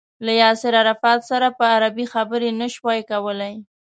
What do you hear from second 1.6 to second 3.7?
عربي خبرې نه شوای کولای.